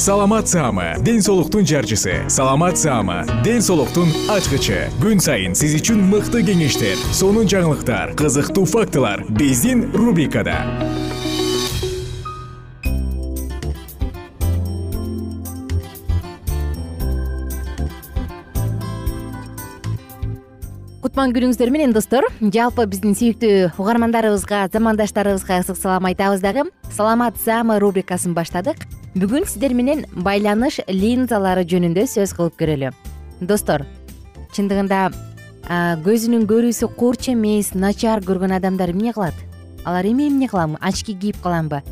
[0.00, 2.24] саламат саама ден соолуктун жарчысы.
[2.28, 4.88] Саламат саама ден соолуктун ачкычы.
[4.96, 10.56] Күн сайын сиз үчүн мыкты кеңештер сонун жаңылыктар кызыктуу фактылар биздин рубрикада.
[21.02, 22.24] Кутман күнүңүздөр менен достор.
[22.40, 26.64] Жалпы биздин сүйүктүү угармандарыбызга замандаштарыбызга ысык салам айтабыз дагы.
[26.88, 32.92] Саламат саама рубрикасын баштадык бүгүн сиздер менен байланыш линзалары жөнүндө сөз кылып көрөлү.
[33.42, 33.82] Достор
[34.54, 35.08] чындыгында
[36.06, 39.34] көзүнүн көрүүсү курч эмес начар көргөн адамдар эмне кылат?
[39.82, 41.82] Алар эми эмне кылам очки кийип каламбы?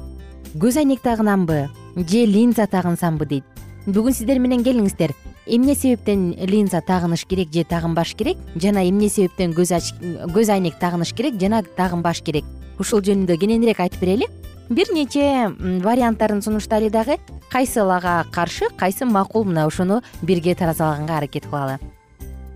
[0.55, 1.67] Көз айнек тагынамбы?
[1.97, 3.45] Же линза тагынсамбы дейт?
[3.87, 5.11] Бүгүн сиздер менен келиңиздер.
[5.47, 8.39] Эмне себептен линза тагыныш керек же тагынбаш керек?
[8.55, 12.45] Жана эмне себептен көз айнек тагыныш керек жана тагынбаш керек?
[12.79, 14.29] Ушул жөнүндө кененирээк айтып берели
[14.69, 17.17] бир нече варианттарын сунуштайлы дагы
[17.51, 21.79] кайсыл ага каршы кайсы макул мына ошону бирге таразалаганга аракет кылалы.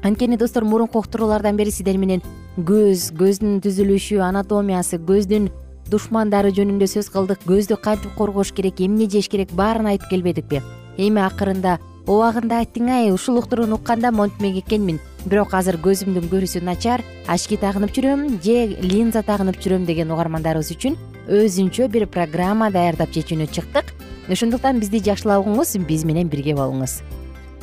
[0.03, 2.23] Анткени достор мурунку уктуруулардан бери сиздер менен
[2.59, 5.49] көз көздүн түзүлүшү анатомиясы көздүн
[5.89, 10.61] душмандары жөнүндө сөз кылдык көздү кантип коргош керек эмне жеш керек баарын айтып келбедикпи
[10.99, 14.99] эми акырында убагында айттың ай ушул уктурууну укканда монтмек экенмин.
[15.25, 17.00] Бирок азыр көзүмдүн көрүүсү начар
[17.31, 23.47] очки тагынып жүрөм же линза тагынып жүрөм деген угармандарыбыз үчүн өзүнчө бир программа даярдап чечүүнү
[23.53, 23.93] чыктык.
[24.28, 27.03] Ошондуктан бизди жакшылап угуңуз биз менен бирге болуңуз.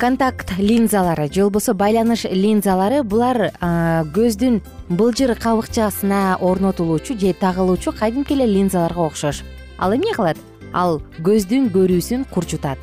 [0.00, 8.46] Контакт линзалары же болбосо байланыш линзалары булар көздүн былжыр кабыкчасына орнотулуучу же тагылуучу кадимки эле
[8.46, 9.42] линзаларга окшош.
[9.78, 10.38] Ал эмне кылат?
[10.72, 12.78] Ал көздүн көрүүсүн курчутат.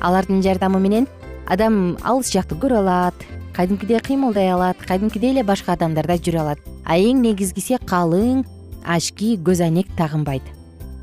[0.00, 1.08] Алардын жардамы менен
[1.46, 3.14] адам алыс жакты көрө алат
[3.54, 6.58] кадимкидей кыймылдай алат кадимкидей эле башка адамдарда жүрө алат.
[6.84, 8.44] А эң негизгиси калың
[8.86, 10.42] очки көз айнек тагынбайт.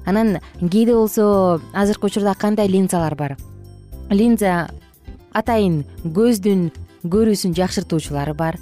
[0.05, 3.37] Анан кээде болсо азыркы учурда кандай линзалар бар?
[4.09, 4.69] Линза
[5.33, 6.71] атайын көздүн
[7.03, 8.59] көрүүсүн жакшыртуучулары бар.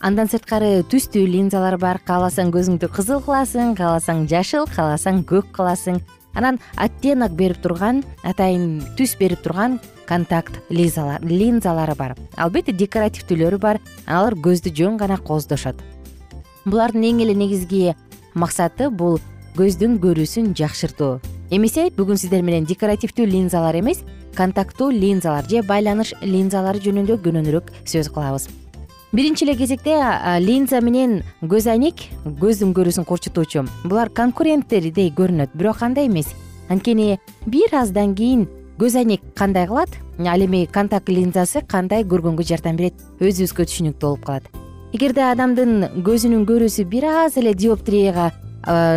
[0.00, 2.00] Андан сырткары түстүү линзалар бар.
[2.04, 6.00] Кааласаң көзүңдү кызыл кыласың кааласаң жашыл кааласаң көк кыласың.
[6.34, 12.16] Анан оттенок берип турган атайын түс берип турган контакт линзалары бар.
[12.36, 13.80] Албетте декоративдүүлөрү бар.
[14.06, 15.78] Алар көздү жөн гана кооздошот.
[16.64, 17.94] Булардын эң эле негизги
[18.34, 19.20] максаты бул
[19.56, 21.20] көздүн көрүүсүн жакшыртуу.
[21.54, 24.02] Эмесе бүгүн сиздер менен декоративдүү линзалар эмес
[24.34, 28.48] контакттуу линзалар же байланыш линзалары жөнүндө кененирээк сөз кылабыз.
[29.14, 29.94] Биринчи эле кезекте
[30.42, 33.62] линза менен көз айнек көздүн көрүүсүн курчутуучу.
[33.84, 36.34] Булар конкуренттердей көрүнөт бирок андай эмес.
[36.68, 38.48] Анткени бир аздан кийин
[38.80, 39.94] көз айнек кандай кылат?
[40.18, 42.98] Ал эми контакт линзасы кандай көргөнгө жардам берет?
[43.20, 44.50] Өзүбүзгө түшүнүктүү болуп калат
[44.94, 48.28] эгерде адамдын көзүнүн көрүүсү бир аз эле диоптрияга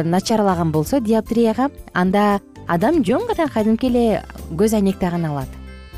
[0.05, 4.21] начарлаган болсо диоптрияга анда адам жөн гана кадимки эле
[4.51, 5.49] көз айнек тагына алат.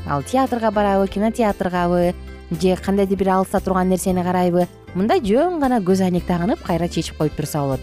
[0.08, 2.16] Ал театрга барабы кинотеатргабы
[2.62, 7.18] же кандайдыр бир алыста турган нерсени карайбы мында жөн гана көз айнек тагынып кайра чечип
[7.18, 7.82] коюп турса болот.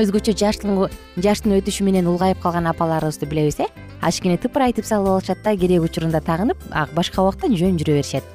[0.00, 3.68] Өзгөчө жаштын өтүшү менен улгайып калган апаларыбызды билебиз э?
[4.00, 6.56] Очкини тыпырайтып салып алышат да керек учурунда тагынып
[6.96, 8.31] башка убакта жөн жүрө беришет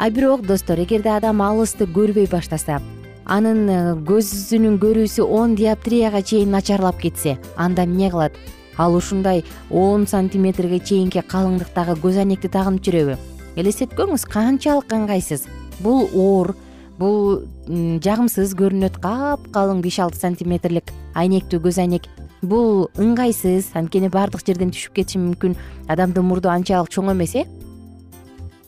[0.00, 2.78] а бирок достор эгерде адам алысты көрбөй баштаса
[3.28, 8.32] анын э, көзүнүн көрүүсү он диоптрияга чейин начарлап кетсе анда эмне кылат?
[8.78, 13.18] Ал ушундай он сантиметрге чейинки калыңдыктагы көз айнекти тагынып жүрөбү
[13.60, 15.44] элестеткөңүз канчалык ыңгайсыз.
[15.84, 16.54] Бул оор
[16.96, 22.08] бул жагымсыз көрүнөт капкалың беш алты сантиметрлик айнектүү көз айнек
[22.40, 25.58] бул ыңгайсыз анткени баардык жерден түшүп кетиши мүмкүн.
[25.92, 27.44] Адамдын мурду анчалык чоң эмес э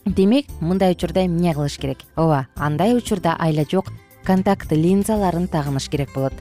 [0.05, 1.99] демек мындай учурда эмне кылыш керек?
[2.15, 3.91] Ооба андай учурда айла жок
[4.23, 6.33] контакт линзаларын тагыныш керек болот.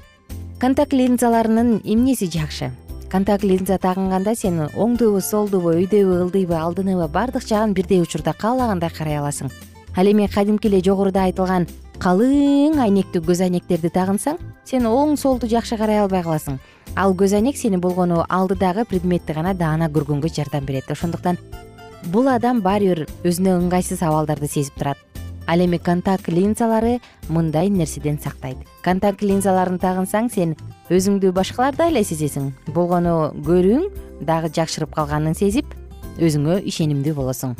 [0.58, 2.70] Контакт линзаларынын эмнеси жакшы?
[3.10, 9.18] Контакт линза тагынганда сен оңдубу солдубу өйдөбү ылдыйбы алдыныбы баардык жагын бирдей учурда каалагандай карай
[9.18, 9.50] аласың.
[9.96, 11.66] Ал эми кадимки эле жогоруда айтылган
[11.98, 16.56] калың айнектүү көз айнектерди тагынсаң сен оң солду жакшы карай албай каласың.
[16.96, 20.90] Ал көз айнек сени болгону алдыдагы предметти гана даана көргөнгө жардам берет.
[20.90, 21.36] Ошондуктан
[22.10, 24.98] бул адам баары бир өзүнө ыңгайсыз абалдарды сезип турат.
[25.46, 28.58] Ал эми контакт линзалары мындай нерседен сактайт.
[28.82, 30.54] Контакт линзаларын тагынсаң сен
[30.90, 32.52] өзүңдү башкалардай эле сезесиң.
[32.74, 33.88] Болгону көрүүң
[34.26, 35.74] дагы жакшырып калганын сезип
[36.18, 37.56] өзүңө ишенимдүү болосуң.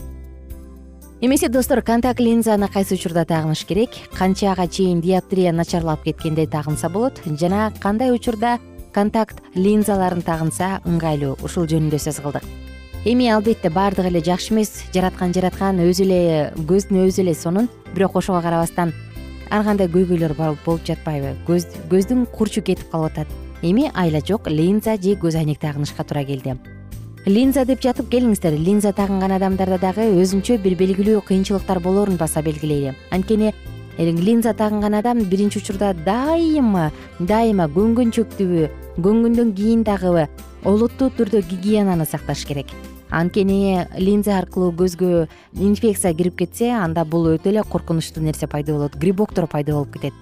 [1.23, 3.91] Эмесе достор контакт линзаны кайсы учурда тагыныш керек?
[4.17, 7.23] Канчага чейин диоптрия начарлап кеткенде тагынса болот?
[7.27, 8.59] Жана кандай учурда
[8.93, 11.39] контакт линзаларын тагынса ыңгайлуу?
[11.43, 12.62] Ушул жөнүндө сөз кылдык
[13.05, 14.85] эми албетте баардыгы эле жакшы эмес.
[14.95, 17.69] Жараткан жараткан өзү эле көздүн өзү эле сонун.
[17.95, 18.93] Бирок ошого карабастан
[19.51, 21.35] ар кандай көйгөйлөр болуп жатпайбы?
[21.47, 23.29] Көздүн курчу кетип калып атат.
[23.63, 26.57] Эми айла жок линза же көз айнек тагынышка туура келди.
[27.27, 28.55] Линза деп жатып келиңиздер.
[28.59, 32.95] Линза тагынган адамдарда дагы өзүнчө бир белгилүү кыйынчылыктар болоорун баса белгилейли.
[33.11, 33.53] Анткени
[33.99, 40.29] линза тагынган адам биринчи учурда дайыма дайыма көнгөнчөктүбү көнгөндөн кийин дагы
[40.65, 42.67] олуттуу түрдө гигиенаны сакташ керек
[43.13, 48.97] анткени линза аркылуу көзгө инфекция кирип кетсе анда бул өтө эле коркунучтуу нерсе пайда болот
[48.97, 50.15] грибоктор пайда болуп кетет.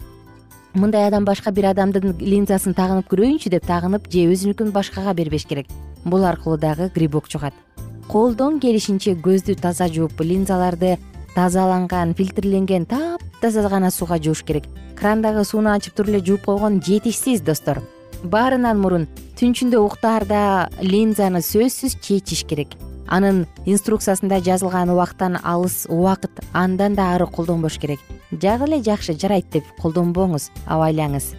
[0.75, 5.67] Мындай адам башка бир адамдын линзасын тагынып көрөйүнчү деп тагынып же өзүнүкүн башкага бербеш керек.
[6.05, 7.55] Бул аркылуу дагы грибок жугат
[8.11, 10.97] колдон келишинче көздү таза жууп линзаларды
[11.37, 14.65] тазаланган фильтрленген таптаза гана сууга жууш керек.
[14.99, 17.79] Крандагы сууну ачып туруп эле жууп койгон жетишсиз достор
[18.25, 19.07] баарынан мурун
[19.39, 22.75] түнчүндө уктаарда линзаны сөзсүз чечиш керек.
[23.09, 28.01] Анын инструкциясында жазылган убакыттан алыс убакыт андан да ары колдонбош керек.
[28.31, 31.33] Жак эле жакшы жарайт деп колдонбоңуз абайлаңыз.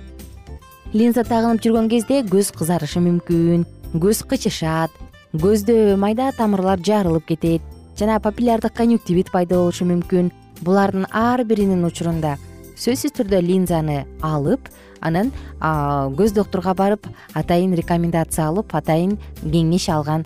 [0.93, 3.63] Линза тагынып жүргөн кезде көз кызарышы мүмкүн
[4.01, 4.91] көз кычышат
[5.31, 7.61] көздө майда тамырлар жарылып кетет
[7.97, 10.31] жана папиллярдык конъюктивит пайда болушу мүмкүн.
[10.61, 12.35] Булардын ар биринин учурунда
[12.77, 14.67] сөзсүз түрдө линзаны алып
[15.01, 20.25] анан көз доктурга барып атайын рекомендация алып атайын кеңеш алган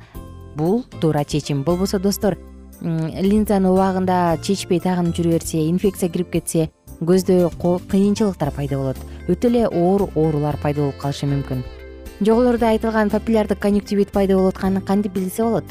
[0.56, 1.64] бул туура чечим.
[1.64, 2.38] Болбосо достор
[2.82, 6.70] линзаны убагында чечпей тагынып жүрө берсе инфекция кирип кетсе
[7.02, 7.50] көздө
[7.92, 9.00] кыйынчылыктар пайда болот.
[9.28, 11.64] Өтө эле оор оорулар пайда болуп калышы мүмкүн.
[12.22, 15.66] Жогоруда айтылган папиллярдык конъюктивит пайда болуп атканын кантип билсе болот?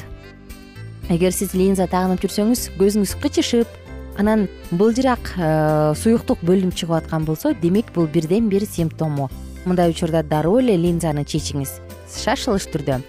[1.09, 3.67] Эгер сиз линза тагынып жүрсөңүз көзүңүз кычышып
[4.17, 9.29] анан былжырак э, суюктук бөлүнүп чыгып аткан болсо демек бул бирден бир симптому.
[9.65, 11.79] Мындай учурда дароо эле линзаны чечиңиз.
[12.11, 13.01] Шашылыш түрдө.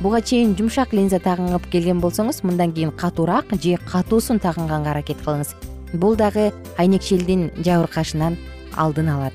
[0.00, 5.54] Буга чейин жумшак линза тагынып келген болсоңуз мындан кийин катуураак же катуусун тагынганга аракет кылыңыз.
[5.94, 8.38] Бул дагы айнекчелдин жабыркашынан
[8.76, 9.32] алдын алат.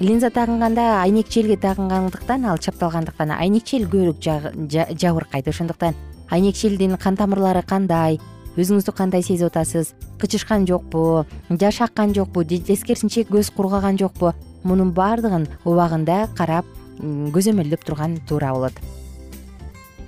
[0.00, 5.48] Линза тагынганда айнекчелге тагынгандыктан ал чапталгандыктан айнекчел көбүрөөк жабыркайт.
[5.48, 5.94] Ошондуктан
[6.30, 8.20] айнекчелдин кан тамырлары кандай
[8.58, 9.94] өзүңүздү кандай сезип атасыз?
[10.18, 14.32] Кычышкан жокпу жаш аккан жокпу же тескерисинче көз кургаган жокпу?
[14.64, 16.66] Мунун баардыгын убагында карап
[16.98, 18.72] көзөмөлдөп турган туура болот.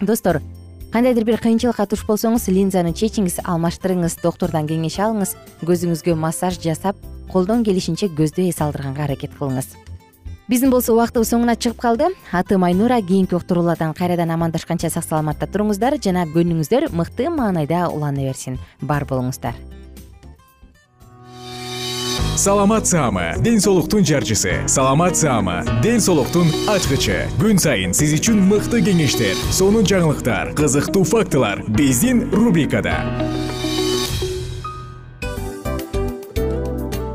[0.00, 0.40] Достор
[0.90, 6.98] кандайдыр бир кыйынчылыкка туш болсоңуз линзаны чечиңиз алмаштырыңыз доктурдан кеңеш алыңыз көзүңүзгө массаж жасап
[7.30, 9.76] колдон келишинче көздү эс алдырганга аракет кылыңыз
[10.50, 12.08] биздин болсо убактыбыз соңуна чыгып калды.
[12.34, 16.00] Атым айнура кийинки уктуруулардан кайрадан амандашканча сак саламатта туруңуздар.
[16.02, 18.58] Жана күнүңүздөр мыкты маанайда улана берсин.
[18.82, 19.54] Бар болуңуздар.
[22.40, 24.66] Саламат саама ден соолуктун жарчысы.
[24.66, 27.28] Саламат саама ден соолуктун ачкычы.
[27.38, 32.96] Күн сайын сиз үчүн мыкты кеңештер сонун жаңылыктар кызыктуу фактылар биздин рубрикада.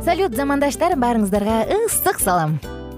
[0.06, 2.60] Салют замандаштар баарыңыздарга ысык салам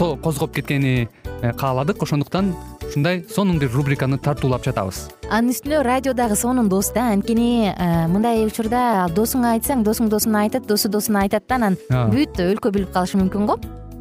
[0.00, 1.08] козгоп кеткени
[1.42, 2.02] э, кааладык.
[2.02, 2.54] Ошондуктан
[2.86, 5.08] ушундай сонун бир рубриканы тартуулап жатабыз.
[5.30, 10.46] Анын үстүнө радио дагы сонун дос да анткени э, мындай учурда досуңа айтсаң досуң досуна
[10.46, 13.60] айтат досу досуна айтат да анан бүт өлкө билип калышы мүмкүн го.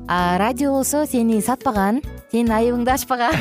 [0.09, 2.01] А радио болсо сени сатпаган
[2.31, 3.35] сенин айыбыңды ачпаган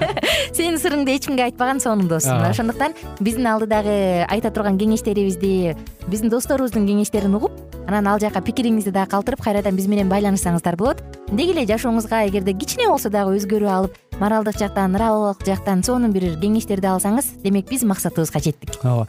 [0.56, 5.76] сенин сырыңды эч кимге айтпаган сонун дос ошондуктан биздин алдыдагы айта турган кеңештерибизди
[6.08, 7.52] биздин досторубуздун кеңештерин угуп
[7.86, 12.52] анан ал жака пикириңизди дагы калтырып кайрадан биз менен байланышсаңыздар болот деги эле жашооңузга эгерде
[12.52, 17.84] кичине болсо дагы өзгөрүү алып моралдык жактан нравовик жактан сонун бир кеңештерди алсаңыз демек биз
[17.88, 18.76] максатыбызга жеттик.
[18.84, 19.08] Ооба.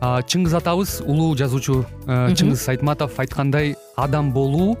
[0.00, 4.78] Чыңгыз атабыз улуу жазуучу э, чыңгыз айтматов айткандай адам болуу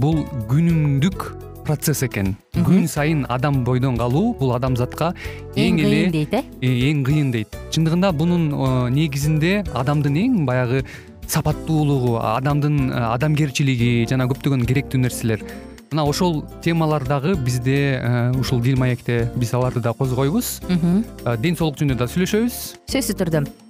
[0.00, 1.26] бул күнүмдүк
[1.66, 2.32] процесс экен.
[2.56, 5.12] Күн сайын адам бойдон калуу бул адамзатка
[5.54, 6.42] эң эле кыйын дейт э?
[6.62, 7.60] э эң кыйын дейт.
[7.70, 10.86] Чындыгында бунун э, негизинде адамдын эң баягы
[11.30, 15.44] сапаттуулугу адамдын адамгерчилиги жана көптөгөн керектүү нерселер
[15.90, 20.60] мына ошол темалар дагы бизде э, ушул дил маекте биз аларды да козгойбуз.
[20.68, 22.62] Э, ден соолук жөнүндө да сүйлөшөбүз.
[22.86, 23.69] Сөзсүз түрдө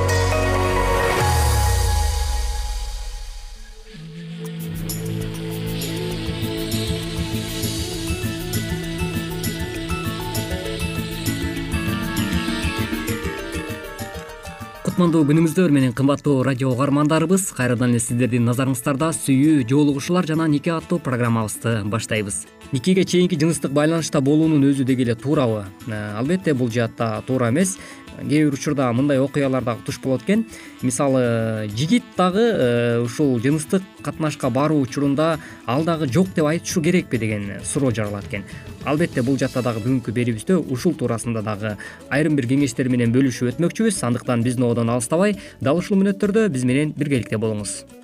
[15.01, 17.47] кутмандуу күнүңүздөр менен кымбаттуу радио угармандарыбыз.
[17.57, 22.43] Кайрадан эле сиздердин назарыңыздарда сүйүү жоолугушуулар жана нике аттуу программабызды баштайбыз.
[22.71, 25.65] Никеге чейинки жыныстык байланышта болуунун өзү деги эле туурабы.
[25.87, 27.79] Э, албетте бул жаатта туура эмес
[28.19, 30.45] кээ бир учурда мындай окуялар дагы туш болот экен.
[30.81, 37.17] Мисалы жигит дагы э, ушул жыныстык катнашка баруу учурунда ал дагы жок деп айтышы керекпи
[37.17, 38.43] деген суроо жаралат экен.
[38.83, 41.77] Албетте бул жакта дагы бүгүнкү берүүбүздө ушул туурасында дагы
[42.09, 44.03] айрым бир кеңештер менен бөлүшүп өтмөкчүбүз.
[44.03, 48.00] Андыктан биздин ободон алыстабай дал ушул мүнөттөрдө биз менен биргеликте болуңуз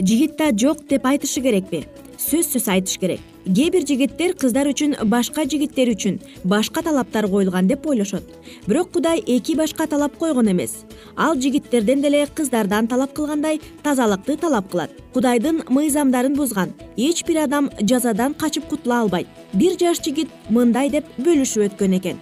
[0.00, 1.84] жигит да жок деп айтышы керекпи.
[2.20, 3.20] Сөзсүз айтыш керек.
[3.44, 8.22] Кээ бир жигиттер кыздар үчүн башка жигиттер үчүн башка талаптар коюлган деп ойлошот.
[8.66, 10.84] Бирок кудай эки башка талап койгон эмес.
[11.16, 14.90] Ал жигиттерден деле кыздардан талап кылгандай тазалыкты талап кылат.
[15.14, 16.74] Кудайдын мыйзамдарын бузган.
[16.96, 19.26] Эч бир адам жазадан качып кутула албайт.
[19.54, 22.20] Бир жаш жигит мындай деп бөлүшүп өткөн экен.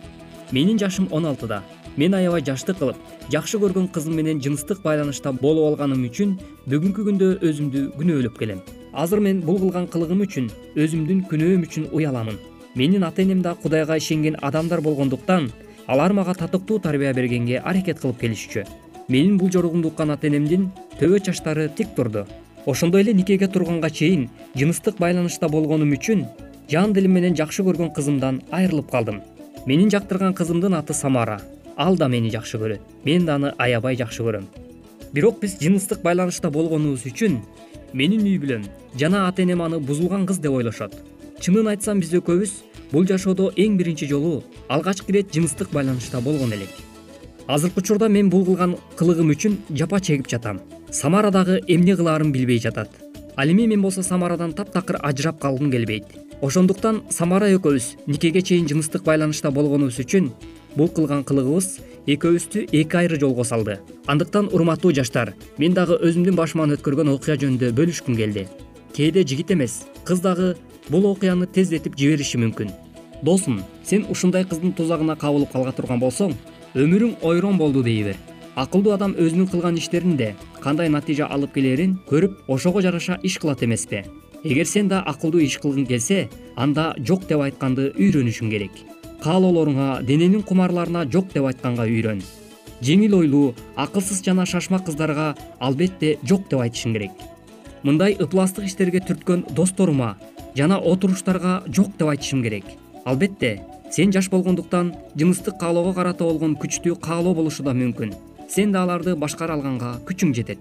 [0.52, 1.64] Менин жашым он алтыда
[1.98, 2.98] мен аябай жаштык кылып
[3.32, 6.36] жакшы көргөн кызым менен жыныстык байланышта болуп алганым үчүн
[6.70, 8.60] бүгүнкү күндө өзүмдү күнөөлөп келем.
[8.92, 10.46] Азыр мен бул кылган кылыгым үчүн
[10.78, 12.38] өзүмдүн күнөөм үчүн уяламын.
[12.78, 15.50] Менин ата энем да кудайга ишенген адамдар болгондуктан
[15.88, 18.64] алар мага татыктуу тарбия бергенге аракет кылып келишчү.
[19.08, 22.26] Менин бул жоругумду уккан ата энемдин төбө чачтары тик турду.
[22.66, 26.26] Ошондой эле никеге турганга чейин жыныстык байланышта болгонум үчүн
[26.70, 29.22] жан дилим менен жакшы көргөн кызымдан айрылып калдым.
[29.66, 31.40] Менин жактырган кызымдын аты самара
[31.78, 32.80] ал да мени жакшы көрөт.
[33.04, 34.44] Мен да аны аябай жакшы көрөм.
[35.12, 37.38] Бирок биз жыныстык байланышта болгонубуз үчүн
[37.94, 38.66] менин үй бүлөм
[38.98, 40.92] жана ата энем аны бузулган кыз деп ойлошот.
[41.40, 42.52] Чынын айтсам биз экөөбүз
[42.92, 46.74] бул жашоодо эң биринчи жолу алгачкы ирет жыныстык байланышта болгон элек.
[47.46, 50.60] Азыркы учурда мен бул кылган кылыгым үчүн жапа чегип жатам.
[50.90, 52.90] Самара дагы эмне кылаарын билбей жатат.
[53.36, 56.04] Ал эми мен болсо самарадан таптакыр ажырап калгым келбейт.
[56.42, 60.32] Ошондуктан самара экөөбүз никеге чейин жыныстык байланышта болгонубуз үчүн
[60.76, 63.78] бул кылган кылыгыбыз экөөбүздү эки айры жолго салды.
[64.06, 68.48] Андыктан урматтуу жаштар мен дагы өзүмдүн башыман өткөргөн окуя жөнүндө бөлүшкүм келди.
[68.96, 70.56] Кээде жигит эмес кыз дагы
[70.88, 72.72] бул окуяны тездетип жибериши мүмкүн.
[73.22, 76.34] Досум сен ушундай кыздын тузагына кабылып кала турган болсоң
[76.76, 78.18] өмүрүң ойрон болду дей бер
[78.58, 84.04] акылдуу адам өзүнүн кылган иштеринде кандай натыйжа алып келерин көрүп ошого жараша иш кылат эмеспи
[84.44, 90.42] эгер сен да акылдуу иш кылгың келсе анда жок деп айтканды үйрөнүшүң керек каалоолоруңа дененин
[90.42, 92.22] кумарларына жок деп айтканга үйрөн.
[92.82, 97.10] Жеңил ойлуу акылсыз жана шашмак кыздарга албетте жок деп айтышың керек.
[97.82, 100.16] Мындай ыпластык иштерге түрткөн досторума
[100.56, 102.64] жана отуруштарга жок деп айтышым керек.
[103.04, 103.60] Албетте
[103.90, 108.14] сен жаш болгондуктан жыныстык каалоого карата болгон күчтүү каалоо болушу да мүмкүн.
[108.48, 110.58] Сен да аларды башкара алганга күчүң жетет.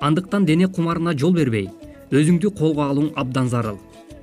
[0.00, 1.68] Андыктан дене кумарына жол бербей
[2.10, 3.78] өзүңдү колго алууң абдан зарыл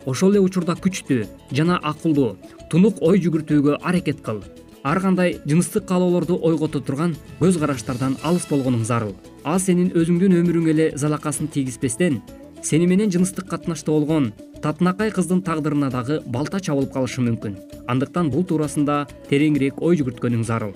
[0.08, 2.38] ошол эле учурда күчтүү жана акылдуу
[2.72, 4.42] тунук ой жүгүртүүгө аракет кыл.
[4.84, 9.16] Ар кандай жыныстык каалоолорду ойгото турган көз караштардан алыс болгонуң зарыл.
[9.44, 12.22] Ал сенин өзүңдүн өмүрүңө эле залакасын тийгизбестен
[12.64, 14.32] сени менен жыныстык катнашта болгон
[14.64, 17.58] татынакай кыздын тагдырына дагы балта чабылып калышы мүмкүн.
[17.88, 20.72] Андыктан бул туурасында тереңирээк ой жүгүрткөнүң зарыл.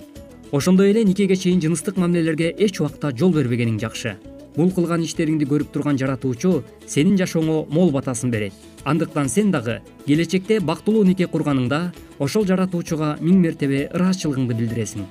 [0.52, 4.18] Ошондой эле никеге чейин жыныстык мамилелерге эч убакта жол бербегениң жакшы
[4.56, 8.52] бул кылган иштериңди көрүп турган жаратуучу сенин жашооңо мол батасын берет.
[8.84, 15.04] Андыктан сен дагы келечекте бактылуу нике курганыңда ошол жаратуучуга миң мертебе ыраазычылыгыңды билдиресиң.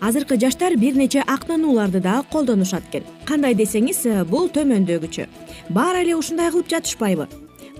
[0.00, 3.04] Азыркы жаштар бир нече актанууларды дагы колдонушат экен.
[3.24, 5.26] Кандай десеңиз бул төмөндөгүчө
[5.70, 7.28] баары эле ушундай кылып жатышпайбы?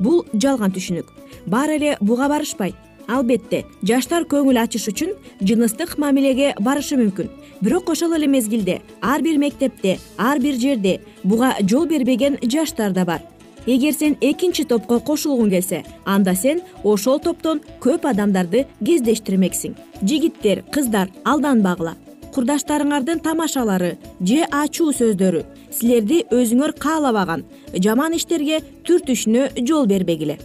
[0.01, 1.13] Бул жалган түшүнүк.
[1.47, 2.75] Баары эле буга барышпайт
[3.09, 7.31] албетте жаштар көңүл ачыш үчүн жыныстык мамилеге барышы мүмкүн.
[7.61, 13.05] Бирок ошол эле мезгилде ар бир мектепте ар бир жерде буга жол бербеген жаштар да
[13.05, 13.23] бар.
[13.67, 19.75] Эгер сен экинчи топко кошулгуң келсе анда сен ошол топтон көп адамдарды кездештирмексиң.
[20.03, 21.97] Жигиттер кыздар алданбагыла
[22.37, 25.41] курдаштарыңардын тамашалары же ачуу сөздөрү
[25.73, 27.47] силерди өзүңөр каалабаган
[27.87, 30.37] жаман иштерге түртүшүнө жол бербегиле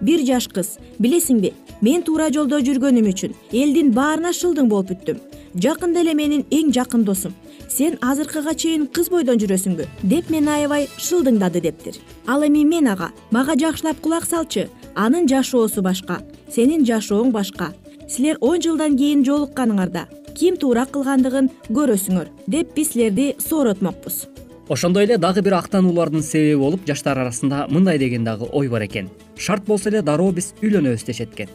[0.00, 0.76] бир жаш кыз.
[1.00, 5.18] Билесиңби мен туура жолдо жүргөнүм үчүн элдин баарына шылдың болуп бүттүм.
[5.54, 7.34] Жакында эле менин эң жакын досум.
[7.68, 11.98] Сен азыркыга чейин кыз бойдон жүрөсүңбү деп мени аябай шылдыңдады дептир.
[12.26, 14.68] Ал эми мен ага мага жакшылап кулак салчы.
[14.94, 17.72] Анын жашоосу башка сенин жашооң башка.
[18.08, 20.06] Силер он жылдан кийин жолукканыңарда.
[20.38, 24.26] Ким туура кылгандыгын көрөсүңөр деп биз силерди сооротмокпуз
[24.68, 29.08] ошондой эле дагы бир актануулардын себеби болуп жаштар арасында мындай деген дагы ой бар экен.
[29.36, 31.48] Шарт болсо эле дароо биз үйлөнөбүз дешет экен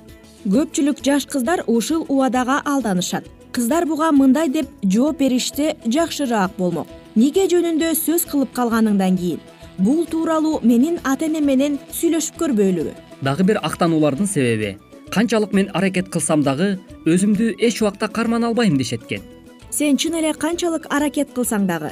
[0.46, 3.26] көпчүлүк жаш кыздар ушул убадага алданышат.
[3.54, 6.88] Кыздар буга мындай деп жооп беришсе жакшыраак болмок.
[7.16, 9.40] Нике жөнүндө сөз кылып калганыңдан кийин?
[9.78, 12.92] Бул тууралуу менин ата энем менен сүйлөшүп көрбөйлүбү.
[13.22, 14.78] Дагы бир актануулардын себеби.
[15.14, 19.22] Канчалык мен аракет кылсам дагы өзүмдү эч убакта кармана албайм дешет экен
[19.74, 21.92] сен чын эле канчалык аракет кылсаң дагы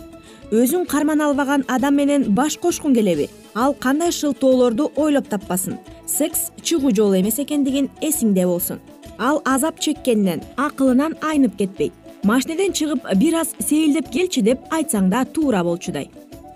[0.52, 3.30] өзүң кармана албаган адам менен баш кошкуң келеби.
[3.56, 5.78] Ал кандай шылтоолорду ойлоп таппасын?
[6.06, 8.82] Секс чыгуу жолу эмес экендигин эсиңде болсун.
[9.18, 11.94] Ал азап чеккенинен акылынан айнып кетпейт.
[12.24, 16.10] Машинеден чыгып бир аз сейилдеп келчи деп айтсаң да туура болчудай.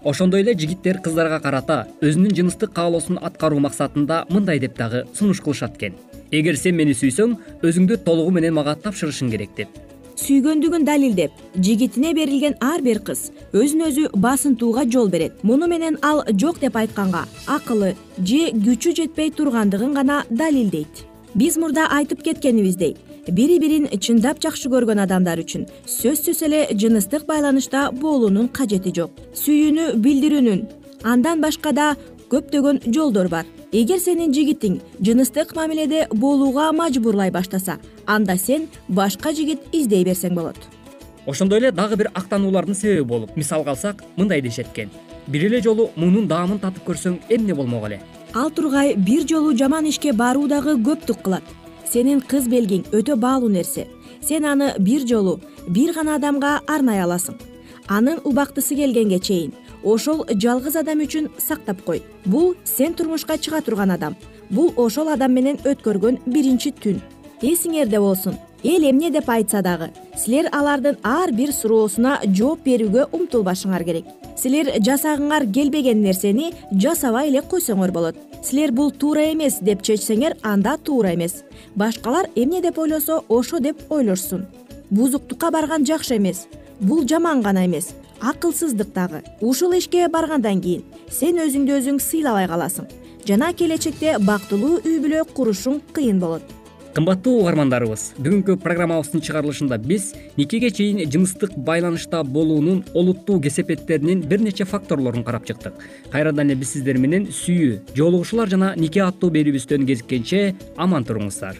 [0.03, 5.79] Ошондой эле жигиттер кыздарга карата өзүнүн жыныстык каалоосун аткаруу максатында мындай деп дагы сунуш кылышат
[5.79, 5.95] экен.
[6.31, 9.84] Эгер сен мени сүйсөң өзүңдү толугу менен мага тапшырышың керек деп
[10.15, 15.43] сүйгөндүгүн далилдеп жигитине берилген ар бир кыз өзүн өзү басынтууга жол берет.
[15.43, 21.03] Муну менен ал жок деп айтканга акылы же күчү жетпей тургандыгын гана далилдейт.
[21.35, 22.95] Биз мурда айтып кеткенибиздей
[23.27, 29.11] бири бирин чындап жакшы көргөн адамдар үчүн сөзсүз эле жыныстык байланышта болуунун кажети жок.
[29.33, 30.65] Сүйүүнү билдирүүнүн
[31.03, 31.95] андан башка да
[32.31, 33.45] көптөгөн жолдор бар.
[33.71, 40.55] Эгер сенин жигитиң жыныстык мамиледе болууга мажбурлай баштаса анда сен башка жигит издей берсең болот.
[41.25, 43.35] Ошондой эле дагы бир актануулардын себеби болуп.
[43.35, 44.89] Мисалга алсак мындай дешет экен
[45.27, 48.01] бир эле жолу мунун даамын татып көрсөң эмне болмок эле?
[48.33, 51.43] Ал тургай бир жолу жаман ишке баруу дагы көптүк кылат.
[51.91, 53.87] Сенин кыз белгиң өтө баалуу нерсе.
[54.21, 57.35] Сен аны бир жолу бир гана адамга арнай аласың.
[57.87, 59.53] Анын убактысы келгенге чейин
[59.85, 62.01] ошол жалгыз адам үчүн сактап кой.
[62.25, 64.15] Бул сен турмушка чыга турган адам.
[64.49, 66.99] Бул ошол адам менен өткөргөн биринчи түн.
[67.41, 73.83] Эсиңерде болсун эл эмне деп айтса дагы силер алардын ар бир суроосуна жооп берүүгө умтулбашыңар
[73.85, 74.05] керек.
[74.35, 78.15] Силер жасагыңар келбеген нерсени жасабай эле койсоңор болот.
[78.43, 81.43] Силер бул туура эмес деп чечсеңер анда туура эмес.
[81.75, 84.47] Башкалар эмне деп ойлосо ошо деп ойлошсун
[84.89, 86.47] бузуктукка барган жакшы эмес.
[86.79, 89.23] Бул жаман гана эмес акылсыздык дагы.
[89.41, 92.87] Ушул ишке баргандан кийин сен өзүңдү өзүң сыйлабай каласың.
[93.25, 96.43] Жана келечекте бактылуу үй бүлө курушуң кыйын болот.
[96.95, 104.63] Кымбаттуу угармандарыбыз бүгүнкү программабыздын чыгарылышында биз никеге чейин жыныстык байланышта болуунун олуттуу кесепеттеринин бир нече
[104.63, 105.73] факторлорун карап чыктык.
[106.11, 111.59] Кайрадан эле биз сиздер менен сүйүү жолугушуулар жана нике аттуу берүүбүздөн кезиккенче аман туруңуздар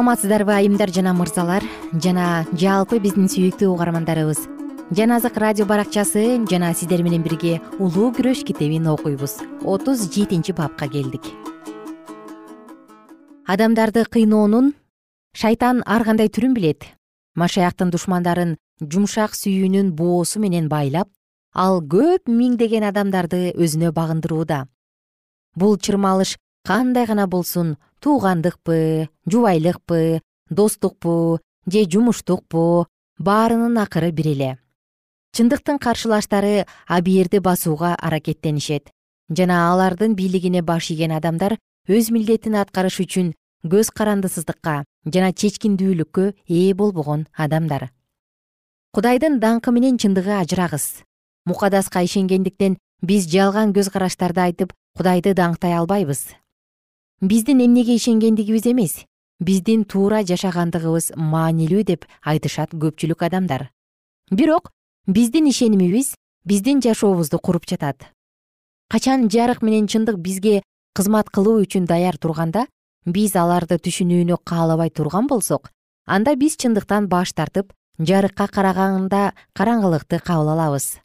[0.00, 1.60] саламатсыздарбы айымдар жана мырзалар?
[1.92, 4.38] Жана жалпы биздин сүйүктүү угармандарыбыз?
[4.96, 9.34] Жан азык радио баракчасы жана сиздер менен бирге улуу күрөш китебин окуйбуз.
[9.60, 11.20] Отуз жетинчи бапка келдик.
[13.44, 14.72] Адамдарды кыйноонун
[15.36, 16.88] шайтан ар кандай түрүн билет?
[17.36, 21.12] Машаяктын душмандарын жумшак сүйүүнүн боосу менен байлап
[21.52, 24.64] ал көп миңдеген адамдарды өзүнө багындырууда.
[25.56, 32.86] Бул чырмалыш кандай гана болсун туугандыкпы жубайлыкпы достукпу же жумуштукпу
[33.18, 34.58] баарынын акыры бир эле.
[35.36, 38.90] Чындыктын каршылаштары абийирди басууга аракеттенишет.
[39.28, 46.74] Жана алардын бийлигине баш ийген адамдар өз милдетин аткарыш үчүн көз карандысыздыкка жана чечкиндүүлүккө ээ
[46.74, 47.90] болбогон адамдар.
[48.92, 51.04] Кудайдын даңкы менен чындыгы ажырагыс.
[51.46, 56.39] Мукадаска ишенгендиктен биз жалган көз караштарды айтып кудайды даңктай албайбыз
[57.20, 59.04] биздин эмнеге ишенгендигибиз эмес.
[59.40, 63.68] Биздин туура жашагандыгыбыз маанилүү деп айтышат көпчүлүк адамдар.
[64.30, 64.70] Бирок
[65.06, 68.08] биздин ишенимибиз биздин жашообузду куруп жатат.
[68.88, 70.62] Качан жарык менен чындык бизге
[70.94, 72.64] кызмат кылуу үчүн даяр турганда
[73.04, 75.70] биз аларды түшүнүүнү каалабай турган болсок
[76.06, 80.96] анда биз чындыктан баш тартып жарыкка караганда караңгылыкты кабыл алабыз.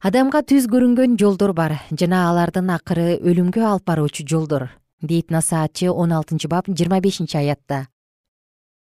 [0.00, 4.70] Адамга түз көрүнгөн жолдор бар жана алардын акыры өлүмгө алып баруучу жолдор
[5.02, 7.88] дейт насаатчы он алтынчы бап жыйырма бешинчи аятта.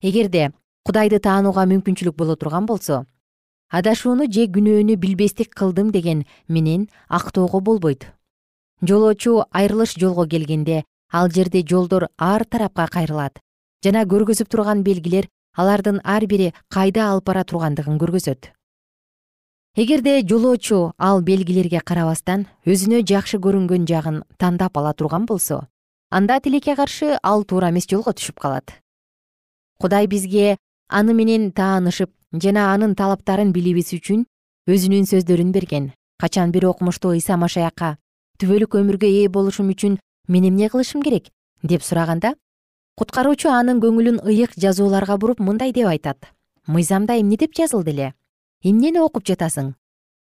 [0.02, 0.52] Эгерде
[0.84, 3.06] кудайды таанууга мүмкүнчүлүк боло турган болсо
[3.70, 8.08] адашууну же күнөөнү билбестик кылдым деген менен актоого болбойт.
[8.82, 13.40] Жолоочу айрылыш жолго келгенде ал жерде жолдор ар тарапка кайрылат.
[13.84, 18.52] Жана көргөзүп турган белгилер алардын ар бири кайда алып бара тургандыгын көргөзөт.
[19.76, 25.68] Эгерде жолоочу ал белгилерге карабастан өзүнө жакшы көрүнгөн жагын тандап ала турган болсо
[26.10, 28.74] анда тилекке каршы ал туура эмес жолго түшүп калат.
[29.80, 30.58] Кудай бизге
[30.90, 34.26] аны менен таанышып жана анын талаптарын билибиз үчүн
[34.68, 35.92] өзүнүн сөздөрүн берген.
[36.20, 37.98] Качан бир окумуштуу ыйса машаякка
[38.42, 41.30] түбөлүк өмүргө ээ болушум үчүн мен эмне кылышым керек?
[41.64, 42.34] Деп сураганда
[42.98, 46.26] куткаруучу анын көңүлүн ыйык жазууларга буруп мындай деп айтат.
[46.68, 48.14] Мыйзамда эмне деп жазылды эле?
[48.64, 49.76] Эмнени окуп жатасың?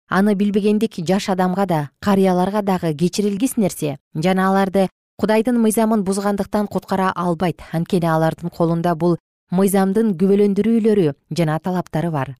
[0.09, 7.11] Аны билбегендик жаш адамга да карыяларга дагы кечирилгис нерсе жана аларды кудайдын мыйзамын бузгандыктан куткара
[7.15, 7.59] албайт.
[7.73, 9.17] Анткени алардын колунда бул
[9.51, 12.35] мыйзамдын күбөлөндүрүүлөрү жана талаптары бар.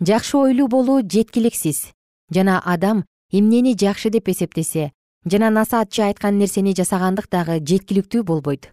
[0.00, 1.92] Жакшы ойлуу болуу жеткиликсиз.
[2.30, 4.92] Жана адам эмнени жакшы деп эсептесе
[5.24, 8.70] жана насаатчы айткан нерсени жасагандык дагы жеткиликтүү болбойт.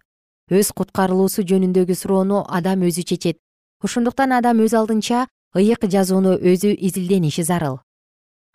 [0.49, 3.37] Өз куткарылуусу жөнүндөгү суроону адам өзү чечет.
[3.83, 7.79] Ошондуктан адам өз алдынча ыйык жазууну өзү изилдениши зарыл.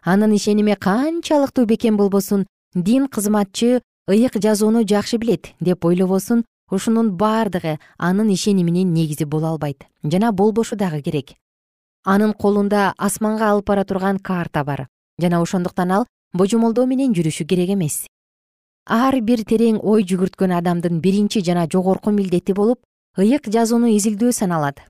[0.03, 7.79] Анын ишеними канчалыктуу бекем болбосун дин кызматчы ыйык жазууну жакшы билет деп ойлобосун ушунун бардыгы
[7.97, 9.87] анын ишениминин негизи боло албайт.
[10.03, 11.33] Жана болбошу дагы керек.
[12.05, 14.89] Анын колунда асманга алып бара турган карта бар.
[15.19, 18.07] Жана ошондуктан ал божомолдоо менен жүрүшү керек эмес.
[18.87, 22.85] Ар бир терең ой жүгүрткөн адамдын биринчи жана жогорку милдети болуп
[23.17, 24.85] ыйык жазууну изилдөө саналат.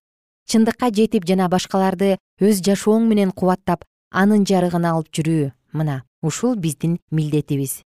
[0.51, 5.53] Чындыкка жетип жана башкаларды өз жашооң менен кубаттап анын жарыгын алып жүрүү.
[5.73, 7.85] Мына ушул биздин милдетибиз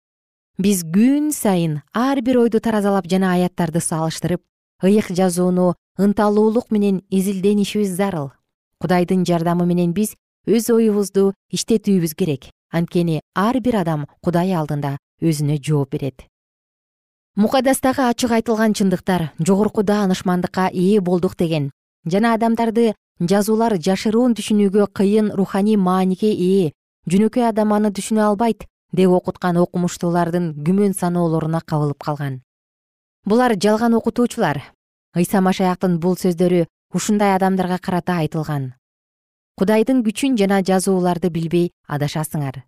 [0.62, 4.42] биз күн сайын ар бир ойду таразалап жана аяттарды салыштырып
[4.87, 8.31] ыйык жазууну ынталуулук менен изилденишибиз зарыл.
[8.79, 10.14] Кудайдын жардамы менен биз
[10.46, 12.51] өз оюбузду иштетүүбүз керек.
[12.70, 16.22] Анткени ар бир адам кудай алдында өзүнө жооп берет.
[17.35, 21.70] Мукадастагы ачык айтылган чындыктар жогорку даанышмандыкка ээ болдук деген
[22.07, 26.72] жана адамдарды жазуулар жашыруун түшүнүүгө кыйын руханий мааниге ээ
[27.11, 32.42] жөнөкөй адам аны түшүнө албайт деп окуткан окумуштуулардын күмөн саноолоруна кабылып калган.
[33.24, 34.61] Булар жалган окутуучулар.
[35.16, 38.74] Ыйса машаяктын бул сөздөрү ушундай адамдарга карата айтылган.
[39.57, 42.62] Кудайдын күчүн жана жазууларды билбей адашасыңар.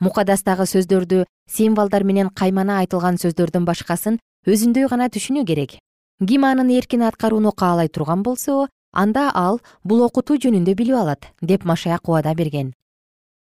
[0.00, 5.76] Мукадастагы сөздөрдү символдор менен каймана айтылган сөздөрдөн башкасын өзүндөй гана түшүнүү керек.
[6.20, 11.64] Ким анын эркин аткарууну каалай турган болсо анда ал бул окутуу жөнүндө билип алат деп
[11.64, 12.72] машаяк убада берген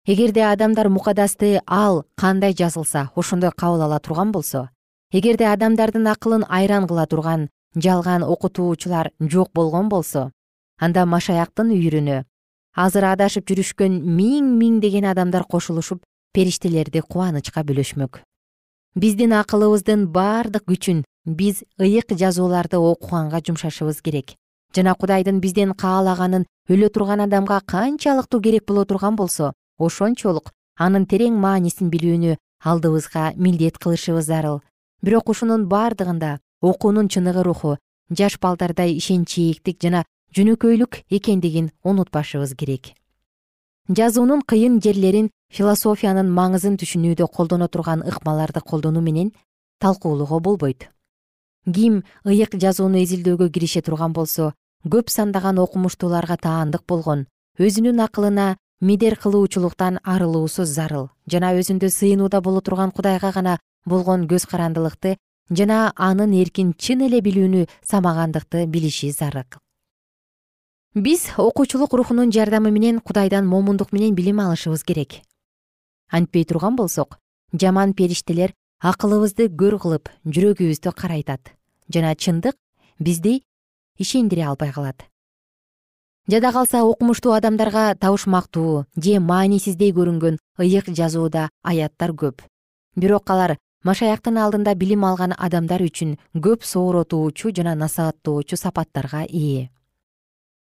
[0.06, 4.70] эгерде адамдар мукадасты ал кандай жазылса ошондой кабыл ала турган болсо
[5.14, 10.32] эгерде адамдардын акылын айран кыла турган жалган окутуучулар жок болгон болсо
[10.78, 12.26] анда машаяктын үйүрүнө
[12.76, 18.20] азыр адашып жүрүшкөн миң миңдеген адамдар кошулушуп периштелерди кубанычка бөлөшмөк.
[18.96, 24.36] Биздин акылыбыздын бардык күчүн биз ыйык жазууларды окуганга жумшашыбыз керек.
[24.76, 31.38] Жана кудайдын бизден каалаганын өлө турган адамга канчалыктуу керек боло турган болсо ошончолук анын терең
[31.40, 34.62] маанисин билүүнү алдыбызга милдет кылышыбыз зарыл
[35.02, 37.78] бирок ушунун бардыгында окуунун чыныгы руху
[38.10, 40.04] жаш балдардай ишенчээктик жана
[40.36, 42.94] жөнөкөйлүк экендигин унутпашыбыз керек.
[43.90, 49.34] Жазуунун кыйын жерлерин философиянын маңызын түшүнүүдө колдоно турган ыкмаларды колдонуу менен
[49.80, 50.90] талкуулоого болбойт.
[51.66, 54.54] Ким ыйык жазууну изилдөөгө кирише турган болсо
[54.88, 57.28] көп сандаган окумуштууларга таандык болгон
[57.60, 64.44] өзүнүн акылына медер кылуучулуктан арылуусу зарыл жана өзүндө сыйынууда боло турган кудайга гана болгон көз
[64.52, 65.16] карандылыкты
[65.50, 69.48] жана анын эркин чын эле билүүнү самагандыкты билиши зарыл.
[70.96, 75.22] Биз окуучулук рухунун жардамы менен кудайдан момундук менен билим алышыбыз керек.
[76.12, 77.20] Антпей турган болсок
[77.54, 81.56] жаман периштелер акылыбызды көр кылып жүрөгүбүздү карайтат
[81.88, 82.60] жана чындык
[83.00, 83.44] бизди
[83.98, 85.08] ишендире албай калат
[86.30, 92.42] жада калса окумуштуу адамдарга табышмактуу же маанисиздей көрүнгөн ыйык жазууда аяттар көп.
[92.96, 99.70] Бирок алар машаяктын алдында билим алган адамдар үчүн көп сооротуучу жана насааттоочу сапаттарга ээ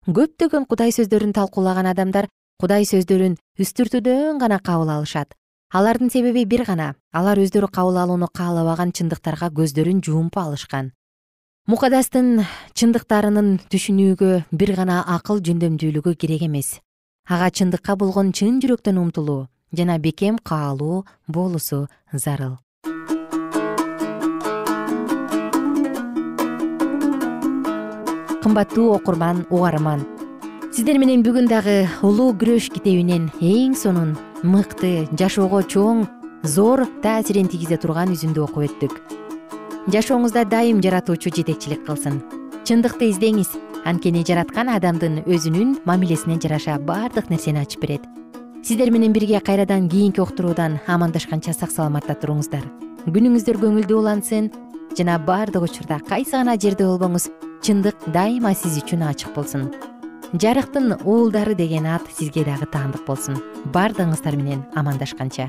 [0.08, 2.28] көптөгөн кудай сөздөрүн талкуулаган адамдар
[2.60, 5.34] кудай сөздөрүн үстүртүдөн гана кабыл алышат.
[5.72, 10.92] Алардын себеби бир гана алар өздөрү кабыл алууну каалабаган чындыктарга көздөрүн жумуп алышкан
[11.68, 16.78] мукадастын чындыктарынын түшүнүүгө бир гана акыл жөндөмдүүлүгү керек эмес.
[17.28, 22.56] Ага чындыкка болгон чын жүрөктөн умтулуу жана бекем каалоо болуусу зарыл.
[28.40, 30.06] Кымбаттуу окурман угарман
[30.72, 36.06] сиздер менен бүгүн дагы улуу күрөш китебинен эң сонун мыкты жашоого чоң
[36.48, 39.17] зор таасирин тийгизе турган үзүндү окуп өттүк
[39.88, 42.20] жашооңузда дайым жаратуучу жетекчилик кылсын.
[42.68, 43.54] Чындыкты издеңиз.
[43.88, 48.02] Анткени жараткан адамдын өзүнүн мамилесине жараша баардык нерсени ачып берет.
[48.62, 52.66] Сиздер менен бирге кайрадан кийинки уктуруудан амандашканча сак саламатта туруңуздар.
[53.06, 54.50] Күнүңүздөр көңүлдүү улансын
[54.98, 57.30] жана баардык учурда кайсы гана жерде болбоңуз
[57.64, 59.70] чындык дайыма сиз үчүн ачык болсун.
[60.34, 63.40] Жарыктын уулдары деген ат сизге дагы таандык болсун.
[63.72, 65.48] Баардыгыңыздар менен амандашканча